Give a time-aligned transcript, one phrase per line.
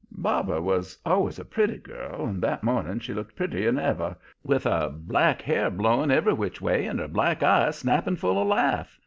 [0.17, 4.63] "Barbara was always a pretty girl, and that morning she looked prettier than ever, with
[4.63, 8.97] her black hair blowing every which way and her black eyes snapping full of laugh.